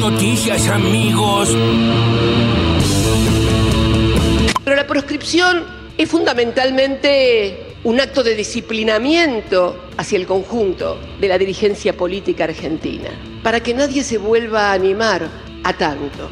noticias, 0.00 0.66
amigos. 0.68 1.54
Pero 4.64 4.76
la 4.76 4.86
proscripción 4.86 5.64
es 5.98 6.08
fundamentalmente 6.08 7.76
un 7.84 8.00
acto 8.00 8.22
de 8.22 8.34
disciplinamiento 8.34 9.88
hacia 9.98 10.18
el 10.18 10.26
conjunto 10.26 10.98
de 11.20 11.28
la 11.28 11.36
dirigencia 11.36 11.94
política 11.94 12.44
argentina, 12.44 13.10
para 13.42 13.60
que 13.60 13.74
nadie 13.74 14.02
se 14.02 14.16
vuelva 14.16 14.70
a 14.70 14.72
animar 14.72 15.28
a 15.64 15.72
tanto. 15.74 16.30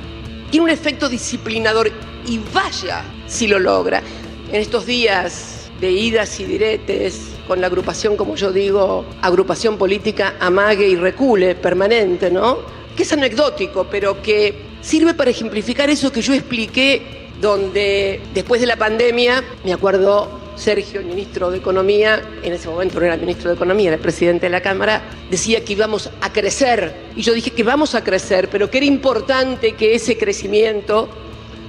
Tiene 0.50 0.64
un 0.64 0.70
efecto 0.70 1.08
disciplinador 1.10 1.92
y 2.26 2.40
vaya 2.54 3.04
si 3.26 3.46
lo 3.46 3.58
logra. 3.58 4.02
En 4.50 4.62
estos 4.62 4.86
días 4.86 5.70
de 5.78 5.90
idas 5.90 6.40
y 6.40 6.44
diretes, 6.44 7.20
con 7.46 7.60
la 7.60 7.66
agrupación, 7.66 8.16
como 8.16 8.34
yo 8.34 8.50
digo, 8.50 9.04
agrupación 9.20 9.76
política 9.76 10.36
amague 10.40 10.88
y 10.88 10.96
recule 10.96 11.54
permanente, 11.54 12.30
¿no? 12.30 12.78
Que 12.98 13.04
es 13.04 13.12
anecdótico, 13.12 13.86
pero 13.88 14.20
que 14.20 14.52
sirve 14.80 15.14
para 15.14 15.30
ejemplificar 15.30 15.88
eso 15.88 16.10
que 16.10 16.20
yo 16.20 16.34
expliqué, 16.34 17.28
donde 17.40 18.20
después 18.34 18.60
de 18.60 18.66
la 18.66 18.74
pandemia, 18.74 19.44
me 19.64 19.72
acuerdo 19.72 20.40
Sergio, 20.56 20.98
el 20.98 21.06
ministro 21.06 21.48
de 21.52 21.58
Economía, 21.58 22.20
en 22.42 22.52
ese 22.52 22.68
momento 22.68 22.98
no 22.98 23.06
era 23.06 23.16
ministro 23.16 23.50
de 23.50 23.54
Economía, 23.54 23.90
era 23.90 23.94
el 23.98 24.02
presidente 24.02 24.46
de 24.46 24.50
la 24.50 24.62
Cámara, 24.62 25.00
decía 25.30 25.64
que 25.64 25.74
íbamos 25.74 26.10
a 26.20 26.32
crecer. 26.32 26.92
Y 27.14 27.22
yo 27.22 27.34
dije 27.34 27.52
que 27.52 27.62
vamos 27.62 27.94
a 27.94 28.02
crecer, 28.02 28.48
pero 28.50 28.68
que 28.68 28.78
era 28.78 28.86
importante 28.86 29.74
que 29.74 29.94
ese 29.94 30.18
crecimiento 30.18 31.08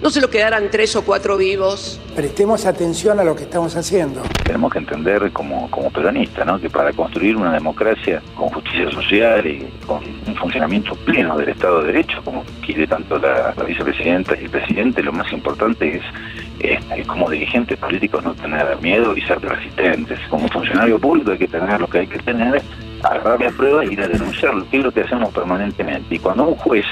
no 0.02 0.09
se 0.09 0.21
lo 0.21 0.30
quedaran 0.30 0.70
tres 0.71 0.95
o 0.95 1.03
cuatro 1.03 1.38
vivos. 1.38 1.99
Prestemos 2.16 2.66
atención 2.66 3.20
a 3.20 3.23
lo 3.23 3.35
que 3.35 3.44
estamos 3.44 3.76
haciendo. 3.76 4.21
Tenemos 4.44 4.71
que 4.71 4.80
entender 4.80 5.31
como, 5.31 5.70
como 5.70 5.91
peronistas 5.91 6.45
¿no? 6.45 6.59
que 6.59 6.70
para 6.70 6.94
construir 6.94 7.35
una 7.35 7.53
democracia 7.53 8.21
con 8.35 8.49
justicia 8.49 8.90
social 8.91 9.45
y 9.45 9.67
con 9.85 10.04
un 10.26 10.35
funcionamiento 10.35 10.95
pleno 10.95 11.38
del 11.38 11.49
Estado 11.49 11.81
de 11.81 11.88
Derecho, 11.88 12.21
como 12.23 12.43
quiere 12.66 12.88
tanto 12.88 13.20
la, 13.20 13.54
vicepresidenta 13.67 14.35
y 14.40 14.46
el 14.46 14.49
presidente, 14.49 15.04
lo 15.04 15.12
más 15.12 15.32
importante 15.34 15.98
es, 15.98 16.04
es, 16.60 17.07
como 17.07 17.29
dirigentes 17.29 17.77
políticos 17.77 18.23
no 18.23 18.34
tener 18.34 18.82
miedo 18.82 19.16
y 19.16 19.21
ser 19.21 19.41
resistentes. 19.41 20.20
Como 20.29 20.48
funcionario 20.48 20.98
público 20.99 21.32
hay 21.32 21.38
que 21.38 21.48
tener 21.48 21.79
lo 21.79 21.88
que 21.88 21.99
hay 21.99 22.07
que 22.07 22.20
tener, 22.20 22.62
agarrar 23.04 23.41
la 23.41 23.51
prueba 23.51 23.85
y 23.85 23.93
ir 23.93 24.01
a 24.01 24.07
denunciarlo, 24.07 24.66
que 24.70 24.77
es 24.77 24.84
lo 24.84 24.91
que 24.91 25.01
hacemos 25.01 25.34
permanentemente. 25.34 26.16
Y 26.16 26.20
cuando 26.20 26.48
un 26.48 26.55
juez 26.55 26.85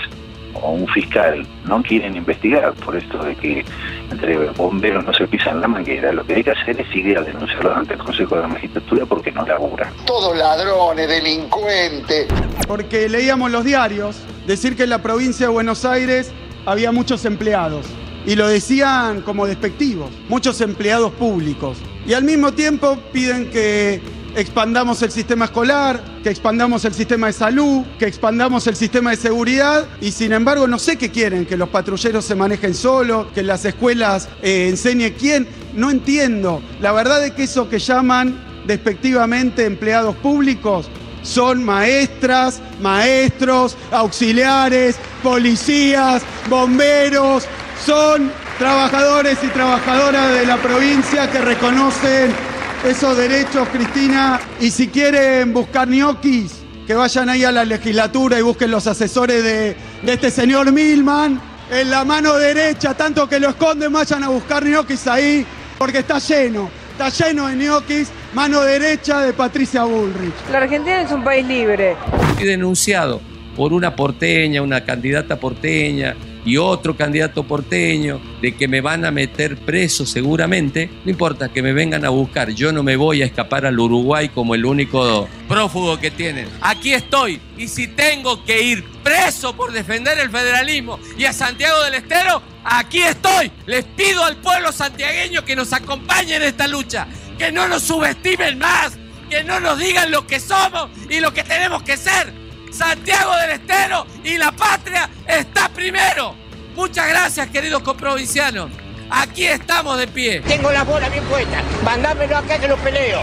o 0.61 0.71
un 0.71 0.87
fiscal 0.87 1.45
no 1.65 1.81
quieren 1.81 2.15
investigar 2.15 2.73
por 2.73 2.95
esto 2.95 3.23
de 3.23 3.35
que 3.35 3.65
entre 4.11 4.49
bomberos 4.51 5.05
no 5.05 5.13
se 5.13 5.27
pisan 5.27 5.61
la 5.61 5.67
manguera, 5.67 6.11
lo 6.11 6.25
que 6.25 6.35
hay 6.35 6.43
que 6.43 6.51
hacer 6.51 6.79
es 6.79 6.95
ir 6.95 7.17
a 7.17 7.21
denunciarlo 7.21 7.75
ante 7.75 7.93
el 7.93 7.99
Consejo 7.99 8.35
de 8.35 8.41
la 8.41 8.47
Magistratura 8.47 9.05
porque 9.05 9.31
no 9.31 9.45
laburan. 9.45 9.93
Todos 10.05 10.37
ladrones, 10.37 11.07
delincuentes. 11.07 12.27
Porque 12.67 13.09
leíamos 13.09 13.51
los 13.51 13.63
diarios 13.63 14.17
decir 14.45 14.75
que 14.75 14.83
en 14.83 14.89
la 14.89 15.01
provincia 15.01 15.47
de 15.47 15.53
Buenos 15.53 15.85
Aires 15.85 16.31
había 16.65 16.91
muchos 16.91 17.25
empleados. 17.25 17.85
Y 18.25 18.35
lo 18.35 18.47
decían 18.47 19.21
como 19.21 19.47
despectivos, 19.47 20.11
muchos 20.27 20.59
empleados 20.59 21.13
públicos. 21.13 21.77
Y 22.05 22.13
al 22.13 22.23
mismo 22.23 22.51
tiempo 22.51 22.97
piden 23.13 23.49
que 23.49 24.01
expandamos 24.37 25.01
el 25.01 25.11
sistema 25.11 25.45
escolar, 25.45 25.99
que 26.21 26.29
expandamos 26.29 26.85
el 26.85 26.93
sistema 26.93 27.25
de 27.25 27.33
salud, 27.33 27.83
que 27.97 28.05
expandamos 28.05 28.67
el 28.67 28.75
sistema 28.75 29.09
de 29.09 29.17
seguridad 29.17 29.87
y 29.99 30.11
sin 30.11 30.31
embargo 30.31 30.67
no 30.67 30.77
sé 30.77 30.95
qué 30.95 31.09
quieren, 31.09 31.47
que 31.47 31.57
los 31.57 31.69
patrulleros 31.69 32.23
se 32.23 32.35
manejen 32.35 32.75
solos, 32.75 33.27
que 33.33 33.41
las 33.41 33.65
escuelas 33.65 34.29
eh, 34.43 34.67
enseñe 34.69 35.13
quién, 35.17 35.47
no 35.73 35.89
entiendo. 35.89 36.61
La 36.81 36.91
verdad 36.91 37.25
es 37.25 37.31
que 37.31 37.43
eso 37.43 37.67
que 37.67 37.79
llaman 37.79 38.39
despectivamente 38.67 39.65
empleados 39.65 40.15
públicos 40.17 40.87
son 41.23 41.63
maestras, 41.63 42.61
maestros, 42.79 43.75
auxiliares, 43.91 44.97
policías, 45.23 46.21
bomberos, 46.47 47.45
son 47.83 48.31
trabajadores 48.59 49.39
y 49.43 49.47
trabajadoras 49.47 50.31
de 50.31 50.45
la 50.45 50.57
provincia 50.57 51.29
que 51.31 51.39
reconocen 51.41 52.56
esos 52.85 53.17
derechos, 53.17 53.67
Cristina. 53.69 54.39
Y 54.59 54.71
si 54.71 54.87
quieren 54.87 55.53
buscar 55.53 55.87
ñoquis, 55.87 56.53
que 56.85 56.93
vayan 56.93 57.29
ahí 57.29 57.43
a 57.43 57.51
la 57.51 57.65
legislatura 57.65 58.39
y 58.39 58.41
busquen 58.41 58.71
los 58.71 58.87
asesores 58.87 59.43
de, 59.43 59.75
este 60.05 60.31
señor 60.31 60.71
Milman. 60.71 61.39
En 61.69 61.89
la 61.89 62.05
mano 62.05 62.35
derecha, 62.35 62.93
tanto 62.93 63.27
que 63.27 63.39
lo 63.39 63.49
esconden, 63.49 63.91
vayan 63.91 64.23
a 64.23 64.29
buscar 64.29 64.63
ñoquis 64.65 65.05
ahí, 65.07 65.45
porque 65.77 65.99
está 65.99 66.19
lleno. 66.19 66.69
Está 66.91 67.09
lleno 67.09 67.47
de 67.47 67.55
ñoquis, 67.55 68.09
mano 68.33 68.61
derecha 68.61 69.21
de 69.21 69.33
Patricia 69.33 69.83
Bullrich. 69.83 70.33
La 70.51 70.59
Argentina 70.59 71.01
es 71.01 71.11
un 71.11 71.23
país 71.23 71.45
libre. 71.45 71.95
He 72.39 72.45
denunciado 72.45 73.21
por 73.55 73.73
una 73.73 73.95
porteña, 73.95 74.61
una 74.61 74.85
candidata 74.85 75.39
porteña, 75.39 76.15
y 76.47 76.55
otro 76.55 76.95
candidato 76.95 77.43
porteño, 77.43 78.21
de 78.41 78.55
que 78.55 78.69
me 78.69 78.79
van 78.79 79.03
a 79.03 79.11
meter 79.11 79.57
preso 79.57 80.05
seguramente, 80.05 80.89
no 81.03 81.11
importa 81.11 81.49
que 81.49 81.61
me 81.61 81.73
vengan 81.73 82.05
a 82.05 82.09
buscar, 82.09 82.51
yo 82.51 82.71
no 82.71 82.83
me 82.83 82.95
voy 82.95 83.21
a 83.21 83.25
escapar 83.25 83.65
al 83.65 83.77
Uruguay 83.77 84.29
como 84.29 84.55
el 84.55 84.63
único 84.63 85.27
prófugo 85.49 85.99
que 85.99 86.09
tienen. 86.09 86.47
Aquí 86.61 86.93
estoy 86.93 87.41
y 87.57 87.67
si 87.67 87.87
tengo 87.87 88.45
que 88.45 88.61
ir 88.61 88.85
preso 89.03 89.57
por 89.57 89.73
defender 89.73 90.17
el 90.19 90.29
federalismo 90.29 90.99
y 91.17 91.25
a 91.25 91.33
Santiago 91.33 91.83
del 91.83 91.95
Estero, 91.95 92.41
aquí 92.63 92.99
estoy. 92.99 93.51
Les 93.65 93.83
pido 93.83 94.23
al 94.23 94.37
pueblo 94.37 94.71
santiagueño 94.71 95.43
que 95.43 95.53
nos 95.53 95.73
acompañe 95.73 96.37
en 96.37 96.43
esta 96.43 96.65
lucha, 96.65 97.07
que 97.37 97.51
no 97.51 97.67
nos 97.67 97.83
subestimen 97.83 98.57
más, 98.57 98.97
que 99.29 99.43
no 99.43 99.59
nos 99.59 99.77
digan 99.79 100.11
lo 100.11 100.25
que 100.25 100.39
somos 100.39 100.89
y 101.09 101.19
lo 101.19 101.33
que 101.33 101.43
tenemos 101.43 101.83
que 101.83 101.97
ser 101.97 102.46
Santiago 102.77 103.35
del 103.37 103.51
Estero 103.51 104.05
y 104.23 104.37
la 104.37 104.51
patria 104.51 105.09
está 105.27 105.67
primero. 105.69 106.35
Muchas 106.75 107.07
gracias, 107.09 107.49
queridos 107.49 107.81
coprovincianos. 107.81 108.69
Aquí 109.09 109.47
estamos 109.47 109.97
de 109.97 110.07
pie. 110.07 110.41
Tengo 110.41 110.71
la 110.71 110.83
bola 110.83 111.09
bien 111.09 111.23
puesta. 111.23 111.63
Mandámelo 111.83 112.37
acá 112.37 112.59
que 112.59 112.67
lo 112.67 112.77
peleo. 112.77 113.21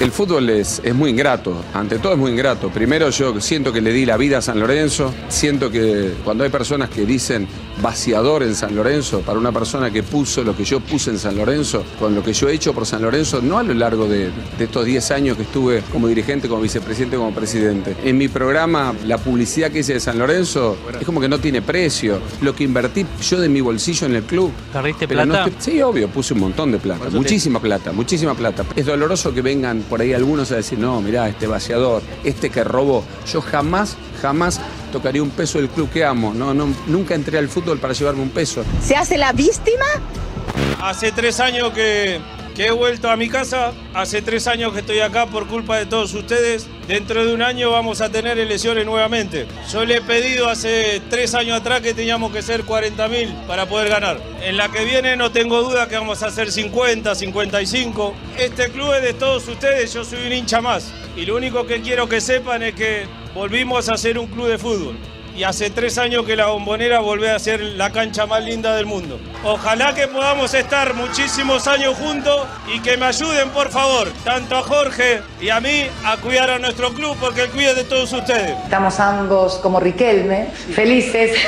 El 0.00 0.12
fútbol 0.12 0.48
es, 0.50 0.80
es 0.84 0.94
muy 0.94 1.10
ingrato, 1.10 1.56
ante 1.74 1.98
todo 1.98 2.12
es 2.12 2.18
muy 2.18 2.30
ingrato. 2.30 2.70
Primero 2.70 3.10
yo 3.10 3.40
siento 3.40 3.72
que 3.72 3.80
le 3.80 3.92
di 3.92 4.06
la 4.06 4.16
vida 4.16 4.38
a 4.38 4.42
San 4.42 4.60
Lorenzo, 4.60 5.12
siento 5.28 5.70
que 5.70 6.14
cuando 6.24 6.44
hay 6.44 6.50
personas 6.50 6.88
que 6.88 7.04
dicen 7.04 7.48
vaciador 7.82 8.42
en 8.42 8.54
San 8.54 8.74
Lorenzo, 8.74 9.20
para 9.20 9.38
una 9.38 9.52
persona 9.52 9.90
que 9.90 10.02
puso 10.02 10.42
lo 10.42 10.56
que 10.56 10.64
yo 10.64 10.80
puse 10.80 11.10
en 11.10 11.18
San 11.18 11.36
Lorenzo, 11.36 11.84
con 11.98 12.14
lo 12.14 12.22
que 12.22 12.32
yo 12.32 12.48
he 12.48 12.54
hecho 12.54 12.72
por 12.72 12.86
San 12.86 13.02
Lorenzo, 13.02 13.40
no 13.42 13.58
a 13.58 13.62
lo 13.62 13.74
largo 13.74 14.06
de, 14.06 14.30
estos 14.58 14.84
10 14.84 15.10
años 15.12 15.36
que 15.36 15.44
estuve 15.44 15.82
como 15.92 16.08
dirigente, 16.08 16.48
como 16.48 16.62
vicepresidente, 16.62 17.16
como 17.16 17.32
presidente. 17.32 17.96
En 18.04 18.18
mi 18.18 18.28
programa, 18.28 18.94
la 19.06 19.18
publicidad 19.18 19.70
que 19.70 19.80
hice 19.80 19.94
de 19.94 20.00
San 20.00 20.18
Lorenzo 20.18 20.76
es 20.98 21.06
como 21.06 21.20
que 21.20 21.28
no 21.28 21.38
tiene 21.38 21.62
precio. 21.62 22.20
Lo 22.40 22.54
que 22.54 22.64
invertí 22.64 23.06
yo 23.22 23.40
de 23.40 23.48
mi 23.48 23.60
bolsillo 23.60 24.06
en 24.06 24.16
el 24.16 24.22
club. 24.22 24.52
¿Perdiste 24.72 25.08
plata? 25.08 25.48
sí, 25.58 25.80
obvio, 25.82 26.08
puse 26.08 26.34
un 26.34 26.40
montón 26.40 26.72
de 26.72 26.78
plata, 26.78 27.10
muchísima 27.10 27.60
plata, 27.60 27.92
muchísima 27.92 28.34
plata. 28.34 28.64
Es 28.74 28.86
doloroso 28.86 29.32
que 29.32 29.42
vengan 29.68 29.88
por 29.88 30.00
ahí 30.00 30.12
algunos 30.12 30.50
a 30.52 30.56
decir, 30.56 30.78
no, 30.78 31.00
mirá, 31.00 31.28
este 31.28 31.46
vaciador, 31.46 32.02
este 32.24 32.50
que 32.50 32.64
robó. 32.64 33.04
Yo 33.30 33.40
jamás, 33.40 33.96
jamás 34.20 34.60
tocaría 34.92 35.22
un 35.22 35.30
peso 35.30 35.58
del 35.58 35.68
club 35.68 35.90
que 35.90 36.04
amo. 36.04 36.32
No, 36.34 36.54
no, 36.54 36.74
nunca 36.86 37.14
entré 37.14 37.38
al 37.38 37.48
fútbol 37.48 37.78
para 37.78 37.94
llevarme 37.94 38.22
un 38.22 38.30
peso. 38.30 38.64
¿Se 38.82 38.96
hace 38.96 39.18
la 39.18 39.32
víctima? 39.32 39.84
Hace 40.80 41.12
tres 41.12 41.40
años 41.40 41.72
que 41.72 42.20
que 42.54 42.66
he 42.66 42.70
vuelto 42.72 43.08
a 43.08 43.16
mi 43.16 43.28
casa. 43.28 43.72
Hace 43.94 44.20
tres 44.20 44.48
años 44.48 44.72
que 44.72 44.80
estoy 44.80 44.98
acá 44.98 45.26
por 45.26 45.46
culpa 45.46 45.76
de 45.76 45.86
todos 45.86 46.12
ustedes. 46.14 46.66
Dentro 46.88 47.26
de 47.26 47.34
un 47.34 47.42
año 47.42 47.70
vamos 47.70 48.00
a 48.00 48.08
tener 48.08 48.38
elecciones 48.38 48.86
nuevamente. 48.86 49.46
Yo 49.70 49.84
le 49.84 49.98
he 49.98 50.00
pedido 50.00 50.48
hace 50.48 51.02
tres 51.10 51.34
años 51.34 51.60
atrás 51.60 51.82
que 51.82 51.92
teníamos 51.92 52.32
que 52.32 52.40
ser 52.40 52.64
40.000 52.64 53.46
para 53.46 53.66
poder 53.66 53.90
ganar. 53.90 54.18
En 54.40 54.56
la 54.56 54.70
que 54.70 54.86
viene 54.86 55.14
no 55.14 55.30
tengo 55.30 55.60
duda 55.62 55.86
que 55.86 55.96
vamos 55.96 56.22
a 56.22 56.28
hacer 56.28 56.50
50, 56.50 57.14
55. 57.14 58.14
Este 58.38 58.70
club 58.70 58.94
es 58.94 59.02
de 59.02 59.12
todos 59.12 59.46
ustedes, 59.48 59.92
yo 59.92 60.02
soy 60.02 60.28
un 60.28 60.32
hincha 60.32 60.62
más. 60.62 60.90
Y 61.14 61.26
lo 61.26 61.36
único 61.36 61.66
que 61.66 61.82
quiero 61.82 62.08
que 62.08 62.22
sepan 62.22 62.62
es 62.62 62.74
que 62.74 63.04
volvimos 63.34 63.90
a 63.90 63.98
ser 63.98 64.18
un 64.18 64.26
club 64.26 64.48
de 64.48 64.56
fútbol 64.56 64.96
y 65.38 65.44
hace 65.44 65.70
tres 65.70 65.98
años 65.98 66.26
que 66.26 66.34
la 66.34 66.46
bombonera 66.46 66.98
vuelve 66.98 67.30
a 67.30 67.38
ser 67.38 67.60
la 67.60 67.92
cancha 67.92 68.26
más 68.26 68.42
linda 68.42 68.74
del 68.74 68.86
mundo. 68.86 69.20
Ojalá 69.44 69.94
que 69.94 70.08
podamos 70.08 70.52
estar 70.52 70.94
muchísimos 70.94 71.68
años 71.68 71.96
juntos 71.96 72.44
y 72.74 72.80
que 72.80 72.96
me 72.96 73.06
ayuden, 73.06 73.48
por 73.50 73.70
favor, 73.70 74.10
tanto 74.24 74.56
a 74.56 74.62
Jorge 74.64 75.20
y 75.40 75.50
a 75.50 75.60
mí, 75.60 75.86
a 76.04 76.16
cuidar 76.16 76.50
a 76.50 76.58
nuestro 76.58 76.92
club, 76.92 77.16
porque 77.20 77.42
él 77.42 77.50
cuida 77.50 77.72
de 77.74 77.84
todos 77.84 78.12
ustedes. 78.12 78.58
Estamos 78.64 78.98
ambos 78.98 79.58
como 79.58 79.78
Riquelme, 79.78 80.46
felices. 80.74 81.38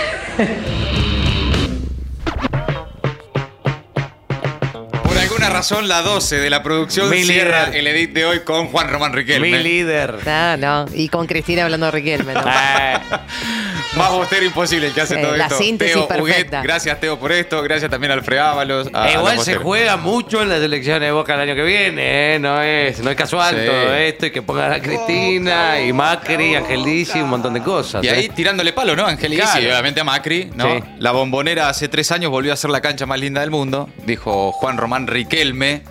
Por 5.02 5.18
alguna 5.18 5.48
razón 5.48 5.60
razón 5.60 5.88
la 5.88 6.02
12 6.02 6.36
de 6.36 6.48
la 6.48 6.62
producción 6.62 7.10
Mi 7.10 7.24
cierra 7.24 7.66
líder. 7.66 7.76
el 7.80 7.86
edit 7.88 8.12
de 8.12 8.24
hoy 8.24 8.40
con 8.40 8.68
Juan 8.68 8.88
Román 8.88 9.12
Riquelme. 9.12 9.50
Mi 9.50 9.58
líder. 9.58 10.14
No, 10.24 10.56
no. 10.56 10.86
Y 10.94 11.08
con 11.08 11.26
Cristina 11.26 11.64
hablando 11.64 11.86
de 11.86 11.92
Riquelme, 11.92 12.34
¿no? 12.34 12.44
Más 13.96 14.10
bostero 14.12 14.44
imposible 14.46 14.86
el 14.86 14.94
que 14.94 15.00
hace 15.00 15.16
Sí, 15.16 15.20
todo 15.22 15.36
la 15.36 15.44
esto. 15.46 15.58
síntesis 15.58 15.94
Teo 15.94 16.06
perfecta. 16.06 16.58
Huguet, 16.58 16.62
gracias 16.62 17.00
Teo 17.00 17.18
por 17.18 17.32
esto, 17.32 17.60
gracias 17.62 17.90
también 17.90 18.12
a 18.12 18.14
Alfred 18.14 18.38
Ábalos. 18.38 18.88
a- 18.92 19.08
E 19.10 19.14
los 19.14 19.20
igual 19.20 19.40
se 19.40 19.56
juega 19.56 19.96
mucho 19.96 20.42
en 20.42 20.48
las 20.48 20.60
elecciones 20.62 21.00
de 21.02 21.10
Boca 21.10 21.34
el 21.34 21.40
año 21.40 21.54
que 21.56 21.62
viene, 21.64 22.34
¿eh? 22.36 22.38
No 22.38 22.62
es, 22.62 23.00
no 23.00 23.10
es 23.10 23.16
casual 23.16 23.56
Sí. 23.58 23.66
todo 23.66 23.94
esto 23.96 24.26
y 24.26 24.30
que 24.30 24.42
pongan 24.42 24.72
a 24.74 24.80
Cristina 24.80 25.80
y 25.80 25.92
Macri, 25.92 26.54
Ángel 26.54 26.84
Dizzi, 26.84 27.20
un 27.20 27.30
montón 27.30 27.52
de 27.54 27.62
cosas. 27.62 28.04
Y 28.04 28.08
ahí 28.08 28.26
¿eh? 28.26 28.32
tirándole 28.34 28.72
palo, 28.72 28.94
¿no? 28.94 29.06
Angel 29.06 29.34
Claro. 29.34 29.58
Obviamente 29.58 30.00
a 30.00 30.04
Macri, 30.04 30.50
¿no? 30.54 30.64
Sí. 30.66 30.84
La 30.98 31.10
bombonera 31.10 31.68
hace 31.68 31.88
tres 31.88 32.12
años 32.12 32.30
volvió 32.30 32.52
a 32.52 32.56
ser 32.56 32.70
la 32.70 32.80
cancha 32.80 33.06
más 33.06 33.18
linda 33.18 33.40
del 33.40 33.50
mundo, 33.50 33.88
dijo 34.06 34.52
Juan 34.52 34.76
Román 34.78 35.08
Riquelme. 35.08 35.82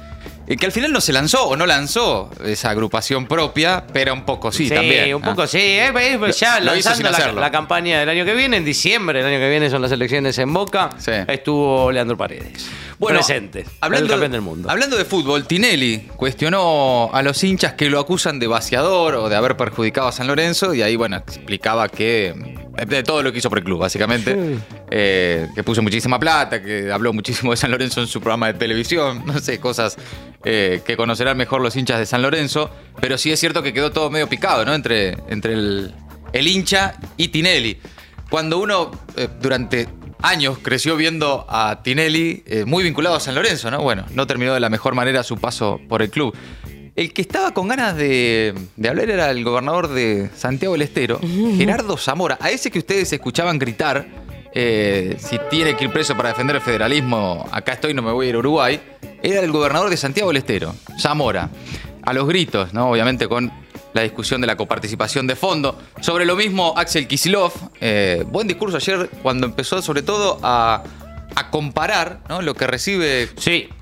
Y 0.52 0.58
que 0.58 0.66
al 0.66 0.72
final 0.72 0.92
no 0.92 1.00
se 1.00 1.14
lanzó 1.14 1.48
o 1.48 1.56
no 1.56 1.68
lanzó 1.68 2.32
esa 2.44 2.72
agrupación 2.72 3.28
propia, 3.28 3.86
pero 3.94 4.16
un 4.16 4.26
poco 4.26 4.52
sí, 4.52 4.68
también. 4.68 5.14
un 5.14 5.22
poco 5.22 5.44
Ah. 5.44 5.48
sí. 5.48 5.60
eh, 5.60 5.94
eh, 5.96 6.32
ya 6.36 6.60
Lo 6.60 6.74
lanzando 6.74 7.40
la, 7.40 7.52
campaña 7.52 8.00
del 8.00 8.10
año 8.10 8.26
que 8.26 8.34
viene, 8.34 8.58
en 8.58 8.66
diciembre 8.66 9.20
del 9.20 9.32
año 9.32 9.40
que 9.40 9.48
viene 9.50 9.70
son 9.70 9.84
las 9.84 9.92
elecciones 9.92 10.40
en 10.40 10.52
Boca, 10.52 10.90
estuvo 11.28 11.92
Leandro 11.92 12.18
Paredes. 12.18 12.68
Bueno, 12.98 13.20
presente. 13.20 13.66
Hablando, 13.80 14.14
el 14.16 14.32
del 14.32 14.42
mundo. 14.42 14.70
hablando 14.70 14.98
de 14.98 15.06
fútbol, 15.06 15.46
Tinelli 15.46 16.10
cuestionó 16.18 17.12
a 17.14 17.22
los 17.22 17.42
hinchas 17.44 17.74
que 17.74 17.90
lo 17.90 18.00
acusan 18.00 18.40
de 18.40 18.48
vaciador 18.48 19.16
o 19.16 19.30
de 19.30 19.36
haber 19.36 19.56
perjudicado 19.56 20.08
a 20.08 20.12
San 20.12 20.28
Lorenzo 20.28 20.74
y 20.74 20.82
ahí, 20.82 20.96
bueno, 20.96 21.16
explicaba 21.16 21.88
que 21.88 22.34
de 22.88 23.04
todo 23.04 23.24
lo 23.24 23.32
que 23.32 23.40
hizo 23.40 23.50
por 23.50 23.60
el 23.60 23.64
club, 23.64 23.80
básicamente, 23.80 24.58
eh, 24.90 25.48
que 25.56 25.64
puso 25.64 25.82
muchísima 25.82 26.20
plata, 26.20 26.62
que 26.62 26.92
habló 26.92 27.14
muchísimo 27.14 27.52
de 27.52 27.58
San 27.58 27.72
Lorenzo 27.72 28.02
en 28.02 28.08
su 28.08 28.20
programa 28.20 28.48
de 28.48 28.54
televisión, 28.54 29.24
no 29.28 29.40
sé, 29.40 29.60
cosas 29.60 29.98
eh, 30.44 30.82
que 30.86 30.98
conocerán 30.98 31.38
mejor 31.38 31.62
los 31.62 31.76
hinchas 31.76 32.00
de 32.00 32.06
San 32.06 32.22
Lorenzo, 32.22 32.70
pero 33.02 33.18
sí 33.18 33.32
es 33.32 33.40
cierto 33.40 33.64
que 33.64 33.74
quedó 33.74 33.92
todo 33.92 34.10
medio 34.10 34.28
picado, 34.28 34.66
¿no? 34.66 34.74
Entre, 34.74 35.18
entre 35.30 35.54
el, 35.54 35.94
el 36.34 36.48
hincha 36.48 36.96
y 37.18 37.30
Tinelli. 37.30 37.78
Cuando 38.30 38.60
uno 38.60 38.92
eh, 39.18 39.28
durante 39.42 39.88
años 40.22 40.58
creció 40.62 40.96
viendo 40.96 41.46
a 41.50 41.82
Tinelli 41.84 42.44
eh, 42.46 42.66
muy 42.66 42.84
vinculado 42.84 43.16
a 43.16 43.20
San 43.20 43.36
Lorenzo, 43.36 43.72
¿no? 43.72 43.82
Bueno, 43.82 44.06
no 44.12 44.28
terminó 44.28 44.54
de 44.54 44.60
la 44.60 44.70
mejor 44.70 44.96
manera 44.96 45.24
su 45.24 45.38
paso 45.38 45.80
por 45.88 46.02
el 46.02 46.10
club. 46.10 46.36
El 47.00 47.14
que 47.14 47.22
estaba 47.22 47.54
con 47.54 47.70
ganas 47.70 47.96
de, 47.96 48.54
de 48.76 48.90
hablar 48.90 49.10
era 49.10 49.32
el 49.32 49.42
gobernador 49.46 49.88
de 49.88 50.30
Santiago 50.36 50.74
del 50.74 50.82
Estero, 50.82 51.18
Gerardo 51.56 51.96
Zamora, 51.96 52.38
a 52.42 52.52
ese 52.52 52.70
que 52.70 52.80
ustedes 52.80 53.14
escuchaban 53.14 53.58
gritar, 53.58 54.06
eh, 54.54 55.16
si 55.18 55.40
tiene 55.50 55.78
que 55.78 55.86
ir 55.86 55.94
preso 55.94 56.18
para 56.18 56.28
defender 56.28 56.58
el 56.58 56.62
federalismo, 56.62 57.48
acá 57.54 57.72
estoy, 57.72 57.94
no 57.94 58.02
me 58.02 58.12
voy 58.12 58.26
a 58.26 58.30
ir 58.32 58.36
a 58.36 58.40
Uruguay, 58.40 58.82
era 59.24 59.40
el 59.40 59.50
gobernador 59.50 59.90
de 59.90 59.96
Santiago 59.96 60.30
del 60.30 60.40
Estero, 60.40 60.76
Zamora, 61.00 61.50
a 62.02 62.12
los 62.12 62.28
gritos, 62.28 62.74
¿no? 62.74 62.92
Obviamente 62.92 63.30
con 63.30 63.50
la 63.94 64.02
discusión 64.02 64.42
de 64.42 64.48
la 64.48 64.58
coparticipación 64.58 65.26
de 65.26 65.38
fondo. 65.38 65.80
Sobre 66.02 66.26
lo 66.26 66.36
mismo, 66.36 66.74
Axel 66.76 67.08
Kisilov, 67.08 67.54
eh, 67.80 68.26
buen 68.28 68.46
discurso 68.46 68.76
ayer 68.76 69.10
cuando 69.24 69.48
empezó 69.48 69.82
sobre 69.82 70.02
todo 70.02 70.38
a, 70.44 70.84
a 71.34 71.50
comparar 71.50 72.20
¿no? 72.28 72.42
lo 72.42 72.56
que 72.56 72.68
recibe 72.68 73.30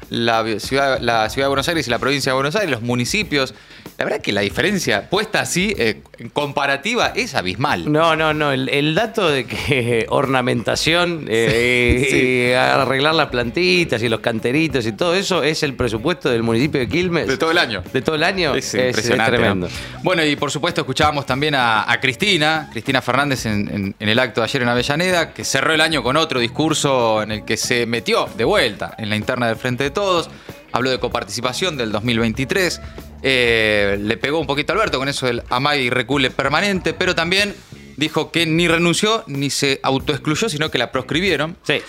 la, 0.09 0.59
ciudad, 0.59 0.99
la 1.01 1.29
ciudad 1.29 1.45
de 1.45 1.49
Buenos 1.49 1.67
Aires 1.67 1.87
y 1.87 1.91
la 1.91 1.99
provincia 1.99 2.31
de 2.31 2.35
Buenos 2.35 2.55
Aires, 2.55 2.71
los 2.71 2.81
municipios. 2.81 3.53
La 3.97 4.05
verdad 4.05 4.21
que 4.21 4.31
la 4.31 4.41
diferencia 4.41 5.09
puesta 5.09 5.39
así, 5.41 5.73
eh, 5.75 6.01
en 6.19 6.29
comparativa, 6.29 7.13
es 7.15 7.33
abismal. 7.33 7.91
No, 7.91 8.15
no, 8.15 8.31
no. 8.31 8.51
El, 8.51 8.69
el 8.69 8.93
dato 8.93 9.27
de 9.27 9.45
que 9.45 10.05
ornamentación, 10.09 11.25
eh, 11.27 12.03
Sí, 12.05 12.11
sí. 12.11 12.17
y 12.49 12.53
arreglar 12.53 13.15
las 13.15 13.29
plantitas 13.29 14.03
y 14.03 14.09
los 14.09 14.19
canteritos 14.19 14.85
y 14.85 14.91
todo 14.91 15.15
eso 15.15 15.41
es 15.43 15.63
el 15.63 15.73
presupuesto 15.73 16.29
del 16.29 16.43
municipio 16.43 16.79
de 16.79 16.87
Quilmes. 16.87 17.27
De 17.27 17.37
todo 17.37 17.49
el 17.51 17.57
año. 17.57 17.81
De 17.91 18.01
todo 18.03 18.15
el 18.15 18.23
año. 18.23 18.53
Es 18.55 18.71
impresionante. 18.73 19.31
¿no? 19.31 19.37
tremendo. 19.37 19.69
Bueno, 20.03 20.23
y 20.23 20.35
por 20.35 20.51
supuesto 20.51 20.81
escuchábamos 20.81 21.25
también 21.25 21.55
a, 21.55 21.91
a 21.91 21.99
Cristina, 21.99 22.69
Cristina 22.71 23.01
Fernández 23.01 23.45
en, 23.47 23.67
en- 23.67 23.95
en 23.99 24.09
el 24.09 24.19
acto 24.19 24.41
de 24.41 24.45
ayer 24.45 24.61
en 24.61 24.69
Avellaneda, 24.69 25.33
que 25.33 25.43
cerró 25.43 25.73
el 25.73 25.81
año 25.81 26.03
con 26.03 26.17
otro 26.17 26.39
discurso 26.39 27.23
en 27.23 27.31
el 27.31 27.45
que 27.45 27.57
se 27.57 27.87
metió 27.87 28.29
de 28.37 28.43
vuelta 28.43 28.93
en 28.99 29.09
la 29.09 29.15
interna 29.15 29.47
del 29.47 29.55
Frente 29.55 29.83
de 29.85 29.89
Todos. 29.91 30.29
Habló 30.71 30.89
de 30.91 30.99
coparticipación 30.99 31.77
del 31.77 31.91
2023. 31.91 32.81
Eh, 33.29 33.97
le 33.99 34.15
pegó 34.17 34.39
un 34.39 34.47
poquito 34.47 34.71
a 34.71 34.75
Alberto 34.75 34.97
con 34.99 35.09
eso 35.09 35.25
del 35.25 35.43
amay 35.49 35.81
y 35.81 35.89
recule 35.89 36.31
permanente, 36.31 36.93
pero 36.93 37.13
también 37.13 37.53
dijo 37.97 38.31
que 38.31 38.45
ni 38.45 38.67
renunció 38.69 39.25
ni 39.27 39.49
se 39.49 39.81
autoexcluyó, 39.83 40.47
sino 40.47 40.71
que 40.71 40.77
la 40.77 40.91
proscribieron. 40.93 41.57
Sí. 41.63 41.81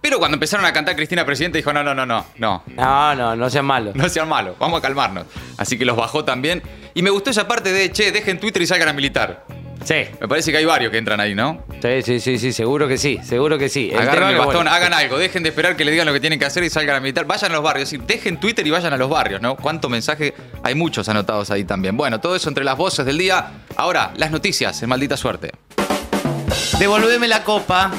Pero 0.00 0.18
cuando 0.18 0.36
empezaron 0.36 0.64
a 0.64 0.72
cantar 0.72 0.96
Cristina 0.96 1.26
Presidente 1.26 1.58
dijo, 1.58 1.72
no, 1.72 1.82
no, 1.82 1.94
no, 1.94 2.06
no, 2.06 2.24
no, 2.38 2.62
No, 2.66 3.14
no, 3.14 3.36
no 3.36 3.50
sean 3.50 3.64
malos. 3.66 3.94
no 3.94 4.08
sean 4.08 4.28
malos, 4.28 4.56
vamos 4.58 4.78
a 4.78 4.82
calmarnos. 4.82 5.26
Así 5.58 5.76
que 5.76 5.84
los 5.84 5.96
bajó 5.96 6.24
también. 6.24 6.62
Y 6.94 7.02
me 7.02 7.10
gustó 7.10 7.30
esa 7.30 7.46
parte 7.46 7.72
de, 7.72 7.90
che, 7.92 8.12
dejen 8.12 8.40
Twitter 8.40 8.62
y 8.62 8.66
salgan 8.66 8.88
a 8.88 8.92
militar. 8.94 9.44
Sí. 9.86 9.94
Me 10.20 10.26
parece 10.26 10.50
que 10.50 10.58
hay 10.58 10.64
varios 10.64 10.90
que 10.90 10.98
entran 10.98 11.20
ahí, 11.20 11.36
¿no? 11.36 11.64
Sí, 11.80 12.02
sí, 12.02 12.18
sí, 12.18 12.38
sí, 12.40 12.52
seguro 12.52 12.88
que 12.88 12.98
sí, 12.98 13.20
seguro 13.22 13.56
que 13.56 13.68
sí. 13.68 13.88
El 13.92 14.10
tema 14.10 14.30
el 14.30 14.36
bastón, 14.36 14.56
bueno, 14.56 14.70
hagan 14.72 14.92
algo, 14.92 15.16
dejen 15.16 15.44
de 15.44 15.50
esperar 15.50 15.76
que 15.76 15.84
le 15.84 15.92
digan 15.92 16.06
lo 16.06 16.12
que 16.12 16.18
tienen 16.18 16.40
que 16.40 16.44
hacer 16.44 16.64
y 16.64 16.70
salgan 16.70 16.96
a 16.96 17.00
militar. 17.00 17.24
Vayan 17.24 17.52
a 17.52 17.54
los 17.54 17.62
barrios, 17.62 17.84
es 17.84 17.92
decir, 17.92 18.06
dejen 18.06 18.40
Twitter 18.40 18.66
y 18.66 18.70
vayan 18.70 18.92
a 18.92 18.96
los 18.96 19.08
barrios, 19.08 19.40
¿no? 19.40 19.54
¿Cuánto 19.54 19.88
mensaje? 19.88 20.34
Hay 20.64 20.74
muchos 20.74 21.08
anotados 21.08 21.52
ahí 21.52 21.62
también. 21.62 21.96
Bueno, 21.96 22.18
todo 22.18 22.34
eso 22.34 22.48
entre 22.48 22.64
las 22.64 22.76
voces 22.76 23.06
del 23.06 23.16
día. 23.16 23.52
Ahora, 23.76 24.12
las 24.16 24.32
noticias, 24.32 24.82
en 24.82 24.88
maldita 24.88 25.16
suerte. 25.16 25.52
Devolveme 26.80 27.28
la 27.28 27.44
copa. 27.44 27.92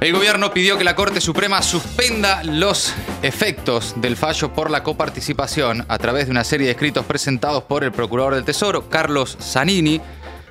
El 0.00 0.12
gobierno 0.14 0.52
pidió 0.52 0.78
que 0.78 0.84
la 0.84 0.96
Corte 0.96 1.20
Suprema 1.20 1.62
suspenda 1.62 2.42
los 2.42 2.92
efectos 3.22 3.94
del 3.98 4.16
fallo 4.16 4.52
por 4.52 4.70
la 4.70 4.82
coparticipación 4.82 5.84
a 5.88 5.98
través 5.98 6.24
de 6.24 6.32
una 6.32 6.42
serie 6.42 6.66
de 6.66 6.72
escritos 6.72 7.04
presentados 7.04 7.64
por 7.64 7.84
el 7.84 7.92
Procurador 7.92 8.34
del 8.34 8.44
Tesoro, 8.44 8.88
Carlos 8.88 9.36
Zanini. 9.40 10.00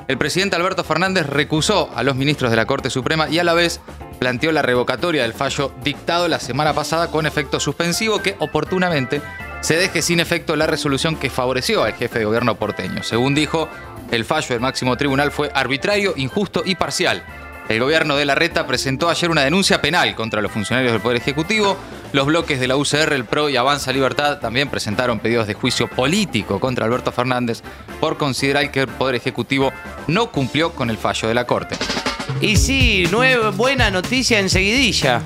El 0.07 0.18
presidente 0.18 0.56
Alberto 0.56 0.83
Fernández 0.83 1.25
recusó 1.27 1.89
a 1.95 2.03
los 2.03 2.15
ministros 2.15 2.50
de 2.51 2.57
la 2.57 2.65
Corte 2.65 2.89
Suprema 2.89 3.30
y 3.30 3.39
a 3.39 3.44
la 3.44 3.53
vez 3.53 3.80
planteó 4.19 4.51
la 4.51 4.62
revocatoria 4.62 5.24
del 5.24 5.33
fallo 5.33 5.71
dictado 5.83 6.27
la 6.27 6.39
semana 6.39 6.74
pasada 6.74 7.09
con 7.09 7.25
efecto 7.25 7.59
suspensivo 7.59 8.21
que 8.21 8.36
oportunamente 8.39 9.21
se 9.62 9.77
deje 9.77 10.01
sin 10.01 10.19
efecto 10.19 10.56
la 10.56 10.68
resolución 10.68 11.15
que 11.15 11.30
favoreció 11.30 11.83
al 11.83 11.94
jefe 11.94 12.19
de 12.19 12.25
gobierno 12.25 12.56
porteño. 12.56 13.03
Según 13.03 13.36
dijo, 13.36 13.69
el 14.12 14.25
fallo 14.25 14.50
del 14.50 14.59
máximo 14.59 14.98
tribunal 14.98 15.31
fue 15.31 15.51
arbitrario, 15.53 16.13
injusto 16.18 16.63
y 16.65 16.75
parcial. 16.75 17.24
El 17.69 17.80
gobierno 17.80 18.18
de 18.18 18.25
la 18.25 18.36
Reta 18.36 18.68
presentó 18.68 19.09
ayer 19.09 19.30
una 19.30 19.44
denuncia 19.44 19.81
penal 19.81 20.13
contra 20.15 20.42
los 20.42 20.51
funcionarios 20.51 20.92
del 20.92 21.01
Poder 21.01 21.18
Ejecutivo. 21.18 21.77
Los 22.13 22.25
bloques 22.25 22.59
de 22.59 22.67
la 22.67 22.75
UCR, 22.75 23.13
el 23.13 23.23
PRO 23.23 23.47
y 23.47 23.55
Avanza 23.55 23.93
Libertad 23.93 24.39
también 24.39 24.69
presentaron 24.69 25.19
pedidos 25.19 25.47
de 25.47 25.53
juicio 25.53 25.87
político 25.87 26.59
contra 26.59 26.85
Alberto 26.85 27.13
Fernández 27.13 27.61
por 28.01 28.17
considerar 28.17 28.69
que 28.69 28.81
el 28.81 28.87
Poder 28.87 29.15
Ejecutivo 29.15 29.71
no 30.07 30.29
cumplió 30.29 30.73
con 30.73 30.89
el 30.89 30.97
fallo 30.97 31.29
de 31.29 31.33
la 31.33 31.47
Corte. 31.47 31.77
Y 32.41 32.57
sí, 32.57 33.05
nueva, 33.11 33.51
buena 33.51 33.89
noticia 33.91 34.39
enseguidilla. 34.39 35.21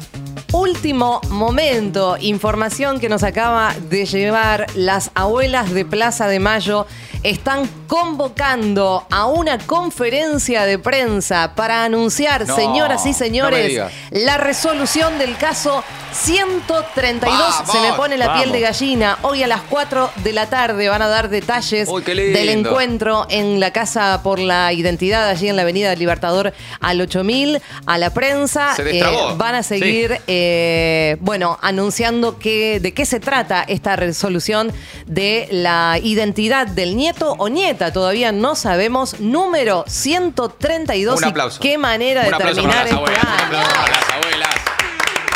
Último 0.52 1.22
momento, 1.30 2.18
información 2.20 3.00
que 3.00 3.10
nos 3.10 3.24
acaba 3.24 3.74
de 3.90 4.06
llevar 4.06 4.68
las 4.76 5.10
abuelas 5.16 5.74
de 5.74 5.86
Plaza 5.86 6.28
de 6.28 6.40
Mayo 6.40 6.86
están 7.24 7.68
convocando 7.88 9.06
a 9.10 9.26
una 9.26 9.58
conferencia 9.58 10.66
de 10.66 10.80
prensa 10.80 11.54
para 11.56 11.84
anunciar, 11.84 12.48
No, 12.48 12.56
señoras 12.56 13.06
y 13.06 13.14
señores, 13.14 13.82
la 14.12 14.38
resolución 14.38 15.18
del 15.18 15.38
caso 15.38 15.84
132. 16.16 17.38
Vamos, 17.38 17.72
Se 17.72 17.80
me 17.80 17.94
pone 17.94 18.18
la 18.18 18.36
piel 18.36 18.52
de 18.52 18.62
gallina. 18.62 19.18
Hoy 19.22 19.44
a 19.44 19.48
las 19.48 19.62
4 19.64 20.12
de 20.24 20.34
la 20.34 20.48
tarde 20.48 20.88
van 20.88 21.02
a 21.02 21.08
dar 21.08 21.30
detalles 21.30 21.90
Uy, 21.90 22.04
del 22.04 22.50
encuentro 22.50 23.28
en 23.30 23.60
la 23.60 23.72
Casa 23.72 24.22
por 24.24 24.40
la 24.40 24.72
Identidad, 24.72 25.28
allí 25.28 25.50
en 25.50 25.56
la 25.56 25.64
Avenida 25.64 25.90
del 25.90 26.00
Libertador 26.00 26.54
al 26.80 27.02
8000, 27.02 27.62
a 27.86 27.98
la 27.98 28.14
prensa. 28.14 28.76
Se 28.76 28.84
destrabó. 28.84 29.36
van 29.36 29.56
a 29.56 29.64
seguir, 29.64 30.22
eh, 30.28 31.18
bueno, 31.20 31.60
anunciando 31.62 32.40
que, 32.40 32.80
de 32.80 32.94
qué 32.94 33.06
se 33.06 33.20
trata 33.20 33.64
esta 33.68 33.96
resolución 33.96 34.72
de 35.06 35.48
la 35.52 36.00
identidad 36.02 36.68
del 36.68 36.96
nieto 36.96 37.36
o 37.38 37.50
nieta. 37.50 37.75
Todavía 37.78 38.32
no 38.32 38.56
sabemos. 38.56 39.20
Número 39.20 39.84
132. 39.88 41.18
Un 41.20 41.26
y 41.26 41.30
aplauso. 41.30 41.60
qué 41.60 41.78
manera 41.78 42.22
Un 42.22 42.28
de 42.30 42.34
aplauso 42.36 42.56
terminar 42.56 42.88
para 42.90 42.92
las 42.92 42.92
este 42.92 42.96
abuelas, 42.96 43.24
un 43.26 43.46
aplauso 43.46 43.76
para 43.76 43.90
las 43.90 44.10
abuelas. 44.12 44.56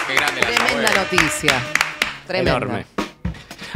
Qué 0.07 0.15
grande 0.15 0.41
las 0.41 0.49
Tremenda 0.51 0.89
abuelas. 0.89 0.95
noticia. 1.11 1.53
Tremenda. 2.27 2.51
Enorme. 2.51 2.85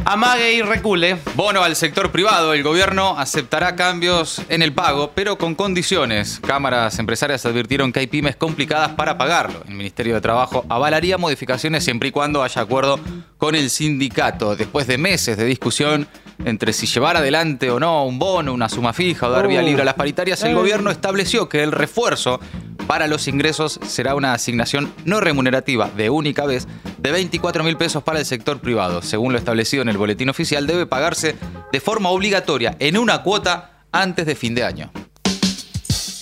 Amague 0.05 0.51
y 0.53 0.61
recule. 0.61 1.17
Bono 1.35 1.63
al 1.63 1.77
sector 1.77 2.11
privado. 2.11 2.53
El 2.53 2.61
gobierno 2.61 3.17
aceptará 3.17 3.75
cambios 3.77 4.41
en 4.49 4.61
el 4.61 4.73
pago, 4.73 5.11
pero 5.15 5.37
con 5.37 5.55
condiciones. 5.55 6.41
Cámaras 6.45 6.99
empresarias 6.99 7.45
advirtieron 7.45 7.93
que 7.93 8.01
hay 8.01 8.07
pymes 8.07 8.35
complicadas 8.35 8.89
para 8.91 9.17
pagarlo. 9.17 9.63
El 9.65 9.75
Ministerio 9.75 10.15
de 10.15 10.21
Trabajo 10.21 10.65
avalaría 10.67 11.17
modificaciones 11.17 11.85
siempre 11.85 12.09
y 12.09 12.11
cuando 12.11 12.43
haya 12.43 12.61
acuerdo 12.61 12.99
con 13.37 13.55
el 13.55 13.69
sindicato. 13.69 14.57
Después 14.57 14.87
de 14.87 14.97
meses 14.97 15.37
de 15.37 15.45
discusión 15.45 16.05
entre 16.45 16.73
si 16.73 16.85
llevar 16.87 17.17
adelante 17.17 17.69
o 17.71 17.79
no 17.79 18.05
un 18.05 18.19
bono, 18.19 18.53
una 18.53 18.69
suma 18.69 18.93
fija 18.93 19.27
o 19.27 19.31
dar 19.31 19.47
vía 19.47 19.61
Uh. 19.61 19.65
libre 19.65 19.81
a 19.81 19.85
las 19.85 19.93
paritarias, 19.95 20.43
el 20.43 20.51
Eh. 20.51 20.55
gobierno 20.55 20.91
estableció 20.91 21.49
que 21.49 21.63
el 21.63 21.71
refuerzo 21.71 22.39
Para 22.87 23.07
los 23.07 23.29
ingresos 23.29 23.79
será 23.87 24.13
una 24.13 24.33
asignación 24.33 24.93
no 25.05 25.21
remunerativa 25.21 25.89
de 25.95 26.09
única 26.09 26.45
vez 26.45 26.67
de 26.97 27.11
24 27.13 27.63
mil 27.63 27.77
pesos 27.77 28.03
para 28.03 28.19
el 28.19 28.25
sector 28.25 28.59
privado. 28.59 29.01
Según 29.01 29.31
lo 29.31 29.37
establecido 29.37 29.83
en 29.83 29.89
el 29.89 29.97
boletín 29.97 30.27
oficial, 30.29 30.67
debe 30.67 30.85
pagarse 30.85 31.35
de 31.71 31.79
forma 31.79 32.09
obligatoria 32.09 32.75
en 32.79 32.97
una 32.97 33.21
cuota 33.23 33.85
antes 33.93 34.25
de 34.25 34.35
fin 34.35 34.53
de 34.53 34.65
año. 34.65 34.91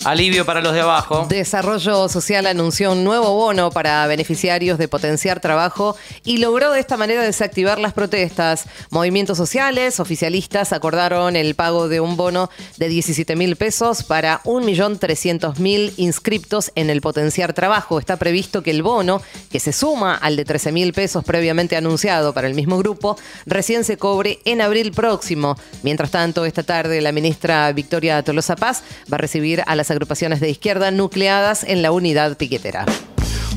Alivio 0.04 0.48
para 0.48 0.62
los 0.62 0.74
de 0.74 0.82
abajo. 0.82 1.28
Desarrollo 1.30 2.10
Social 2.10 2.48
anunció 2.48 2.92
un 2.92 3.04
nuevo 3.04 3.36
bono 3.36 3.70
para 3.70 4.08
beneficiarios 4.08 4.80
de 4.80 4.88
potenciar 4.88 5.40
trabajo 5.40 5.96
y 6.26 6.38
logró 6.38 6.72
de 6.72 6.80
esta 6.80 6.98
manera 6.98 7.22
desactivar 7.22 7.78
las 7.78 7.94
protestas. 7.94 8.66
Movimientos 8.90 9.38
sociales, 9.38 10.00
oficialistas 10.00 10.74
acordaron 10.74 11.36
el 11.36 11.54
pago 11.54 11.88
de 11.88 12.00
un 12.00 12.18
bono 12.18 12.50
de 12.78 12.90
17 12.90 13.36
mil 13.36 13.56
pesos 13.58 14.02
para 14.02 14.42
1.300.000 14.42 15.94
inscriptos 15.98 16.72
en 16.74 16.90
el 16.90 17.00
potenciar 17.00 17.54
trabajo. 17.54 18.00
Está 18.00 18.18
previsto 18.18 18.64
que 18.64 18.72
el 18.72 18.82
bono, 18.82 19.22
que 19.52 19.60
se 19.60 19.72
suma 19.72 20.16
al 20.16 20.36
de 20.36 20.46
13 20.46 20.72
mil 20.72 20.94
pesos 20.94 21.24
previamente 21.24 21.76
anunciado 21.76 22.34
para 22.34 22.48
el 22.48 22.56
mismo 22.56 22.80
grupo, 22.80 23.20
recién 23.46 23.84
se 23.84 23.98
cobre 23.98 24.40
en 24.46 24.62
abril 24.62 24.94
próximo. 24.94 25.58
Mientras 25.84 26.10
tanto, 26.10 26.46
esta 26.46 26.64
tarde 26.64 27.02
la 27.02 27.12
ministra 27.12 27.72
Victoria 27.72 28.24
Tolosa 28.24 28.56
Paz 28.56 28.82
va 29.12 29.18
a 29.18 29.20
recibir 29.20 29.62
a 29.68 29.76
las 29.76 29.91
agrupaciones 29.92 30.40
de 30.40 30.50
izquierda 30.50 30.90
nucleadas 30.92 31.64
en 31.64 31.82
la 31.82 31.92
unidad 31.92 32.38
piquetera. 32.38 32.86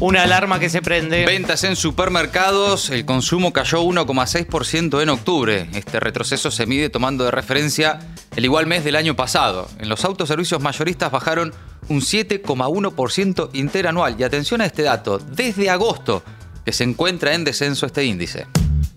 Una 0.01 0.25
alarma 0.25 0.59
que 0.59 0.69
se 0.69 0.83
prende. 0.83 1.25
Ventas 1.25 1.63
en 1.63 1.77
supermercados, 1.77 2.91
el 2.91 3.05
consumo 3.05 3.53
cayó 3.53 3.83
1,6% 3.85 5.01
en 5.01 5.09
octubre. 5.09 5.69
Este 5.73 6.01
retroceso 6.01 6.51
se 6.51 6.67
mide 6.67 6.91
tomando 6.91 7.25
de 7.25 7.31
referencia 7.31 8.01
el 8.35 8.45
igual 8.45 8.67
mes 8.67 8.85
del 8.85 8.97
año 8.97 9.15
pasado. 9.15 9.69
En 9.79 9.89
los 9.89 10.05
autoservicios 10.05 10.61
mayoristas 10.61 11.13
bajaron 11.13 11.55
un 11.89 12.01
7,1% 12.01 13.51
interanual. 13.53 14.17
Y 14.19 14.25
atención 14.25 14.61
a 14.61 14.67
este 14.67 14.83
dato, 14.83 15.19
desde 15.19 15.71
agosto 15.71 16.25
que 16.65 16.73
se 16.73 16.85
encuentra 16.85 17.35
en 17.35 17.45
descenso 17.45 17.87
este 17.87 18.05
índice. 18.05 18.47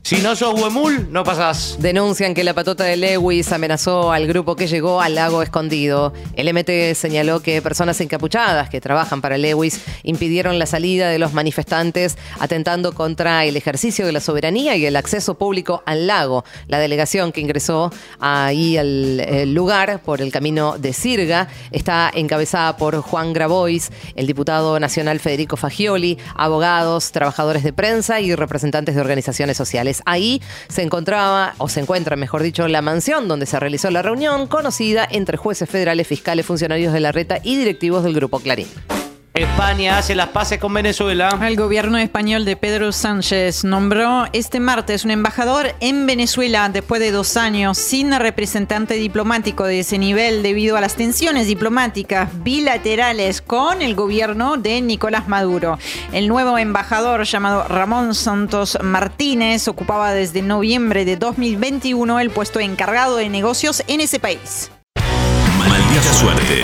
Si 0.08 0.22
no 0.22 0.38
sos 0.38 0.58
huemul, 0.58 1.12
no 1.12 1.26
pasás. 1.26 1.76
Denuncian 1.82 2.34
que 2.34 2.46
la 2.46 2.54
patota 2.54 2.86
de 2.86 2.96
Lewis 2.96 3.52
amenazó 3.52 4.14
al 4.14 4.26
grupo 4.26 4.56
que 4.56 4.66
llegó 4.68 5.02
al 5.02 5.16
lago 5.16 5.44
escondido. 5.44 6.14
El 6.38 6.48
MT 6.54 6.96
señaló 6.96 7.42
que 7.42 7.62
personas 7.62 8.00
encapuchadas 8.00 8.70
que 8.70 8.80
trabajan 8.80 9.20
para 9.20 9.38
Lewis 9.38 9.82
impidieron 10.04 10.60
la 10.60 10.66
salida 10.66 11.10
de 11.10 11.20
los 11.20 11.34
manifestantes, 11.34 12.18
atentando 12.40 12.94
contra 12.94 13.44
el 13.44 13.58
ejercicio 13.58 14.06
de 14.06 14.14
la 14.14 14.22
soberanía 14.22 14.78
y 14.78 14.86
el 14.86 14.96
acceso 14.96 15.34
público 15.38 15.84
al 15.86 16.08
lago. 16.08 16.46
La 16.70 16.80
delegación 16.80 17.34
que 17.34 17.42
ingresó 17.42 17.92
ahí 18.22 18.78
al 18.78 19.54
lugar 19.54 20.02
por 20.04 20.22
el 20.22 20.32
camino 20.32 20.78
de 20.78 20.94
Sirga 20.94 21.50
está 21.74 22.10
encabezada 22.14 22.78
por 22.78 23.02
Juan 23.02 23.34
Grabois, 23.34 23.92
el 24.16 24.26
diputado 24.26 24.80
nacional 24.80 25.20
Federico 25.20 25.58
Fagioli, 25.58 26.18
abogados, 26.34 27.12
trabajadores 27.12 27.64
de 27.64 27.74
prensa 27.74 28.22
y 28.22 28.34
representantes 28.36 28.96
de 28.96 29.02
organizaciones 29.02 29.58
sociales. 29.58 29.97
Ahí 30.06 30.42
se 30.68 30.82
encontraba, 30.84 31.54
o 31.58 31.70
se 31.70 31.80
encuentra, 31.80 32.16
mejor 32.16 32.44
dicho, 32.44 32.68
la 32.68 32.82
mansión 32.82 33.28
donde 33.28 33.46
se 33.46 33.60
realizó 33.60 33.90
la 33.92 34.02
reunión, 34.02 34.48
conocida 34.48 35.08
entre 35.10 35.38
jueces 35.38 35.70
federales, 35.70 36.08
fiscales, 36.08 36.46
funcionarios 36.46 36.94
de 36.94 37.00
la 37.00 37.12
reta 37.12 37.40
y 37.44 37.56
directivos 37.58 38.04
del 38.04 38.14
Grupo 38.14 38.40
Clarín. 38.40 38.68
España 39.38 40.00
hace 40.00 40.16
las 40.16 40.30
paces 40.30 40.60
con 40.60 40.74
Venezuela. 40.74 41.38
El 41.42 41.56
gobierno 41.56 42.00
español 42.00 42.44
de 42.44 42.56
Pedro 42.56 42.92
Sánchez 42.92 43.64
nombró 43.64 44.26
este 44.34 44.60
martes 44.60 45.06
un 45.06 45.12
embajador 45.12 45.76
en 45.80 46.08
Venezuela 46.08 46.68
después 46.70 47.00
de 47.00 47.12
dos 47.12 47.38
años 47.38 47.78
sin 47.78 48.12
representante 48.12 48.96
diplomático 48.96 49.66
de 49.66 49.82
ese 49.82 50.00
nivel 50.00 50.42
debido 50.42 50.76
a 50.76 50.82
las 50.82 50.96
tensiones 50.96 51.46
diplomáticas 51.46 52.30
bilaterales 52.44 53.42
con 53.42 53.84
el 53.84 53.94
gobierno 53.94 54.58
de 54.58 54.82
Nicolás 54.82 55.28
Maduro. 55.28 55.78
El 56.12 56.28
nuevo 56.28 56.58
embajador 56.58 57.24
llamado 57.26 57.68
Ramón 57.68 58.16
Santos 58.16 58.80
Martínez 58.82 59.68
ocupaba 59.68 60.14
desde 60.14 60.42
noviembre 60.42 61.06
de 61.06 61.16
2021 61.16 62.20
el 62.20 62.32
puesto 62.32 62.60
encargado 62.60 63.18
de 63.18 63.30
negocios 63.30 63.84
en 63.88 64.02
ese 64.02 64.20
país. 64.20 64.72
Maldita 65.60 66.14
suerte. 66.14 66.64